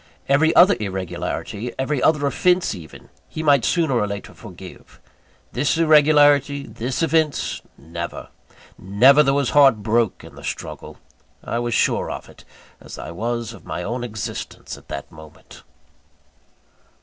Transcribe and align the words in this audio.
Every 0.27 0.51
other 0.55 0.75
irregularity 0.79 1.75
every 1.77 2.01
other 2.01 2.25
offence 2.25 2.73
even 2.73 3.09
he 3.29 3.43
might 3.43 3.63
sooner 3.63 3.93
or 3.93 4.07
later 4.07 4.33
forgive. 4.33 4.99
This 5.51 5.77
irregularity, 5.77 6.65
this 6.65 7.03
offence, 7.03 7.61
never 7.77 8.29
never, 8.79 9.21
though 9.21 9.37
his 9.37 9.51
heart 9.51 9.83
broke 9.83 10.23
in 10.23 10.33
the 10.33 10.43
struggle. 10.43 10.97
I 11.43 11.59
was 11.59 11.75
as 11.75 11.77
sure 11.77 12.09
of 12.09 12.27
it, 12.29 12.45
as 12.79 12.97
I 12.97 13.11
was 13.11 13.53
of 13.53 13.63
my 13.63 13.83
own 13.83 14.03
existence 14.03 14.75
at 14.75 14.87
that 14.87 15.11
moment. 15.11 15.61